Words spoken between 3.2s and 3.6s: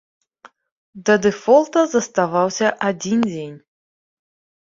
дзень.